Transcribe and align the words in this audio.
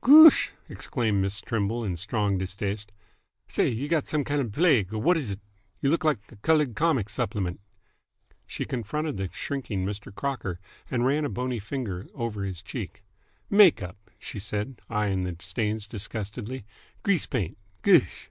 "Goosh!" 0.00 0.48
exclaimed 0.68 1.22
Miss 1.22 1.40
Trimble 1.40 1.84
in 1.84 1.96
strong 1.96 2.38
distaste. 2.38 2.90
"Say, 3.46 3.72
've 3.72 3.78
you 3.78 3.86
got 3.86 4.04
some 4.08 4.24
kind 4.24 4.40
of 4.40 4.48
a 4.48 4.50
plague, 4.50 4.92
or 4.92 5.00
wh't 5.00 5.16
is 5.16 5.30
it? 5.30 5.40
Y'look 5.80 6.02
like 6.02 6.18
a 6.32 6.34
coloured 6.34 6.74
comic 6.74 7.08
supplement!" 7.08 7.60
She 8.48 8.64
confronted 8.64 9.16
the 9.16 9.30
shrinking 9.32 9.86
Mr. 9.86 10.12
Crocker 10.12 10.58
and 10.90 11.06
ran 11.06 11.24
a 11.24 11.28
bony 11.28 11.60
finger 11.60 12.08
over 12.14 12.42
his 12.42 12.62
cheek. 12.62 13.04
"Make 13.48 13.80
up!" 13.80 14.10
she 14.18 14.40
said, 14.40 14.80
eyeing 14.90 15.22
the 15.22 15.36
stains 15.38 15.86
disgustedly. 15.86 16.64
"Grease 17.04 17.26
paint! 17.26 17.56
Goosh!" 17.84 18.26